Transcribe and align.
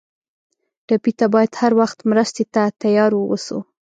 ټپي 0.87 1.11
ته 1.19 1.25
باید 1.33 1.51
هر 1.61 1.71
وخت 1.81 1.97
مرستې 2.11 2.43
ته 2.53 2.63
تیار 2.81 3.11
ووسو. 3.15 3.59